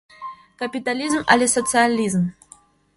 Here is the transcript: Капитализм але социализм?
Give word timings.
Капитализм 0.61 1.21
але 1.31 1.47
социализм? 1.47 2.23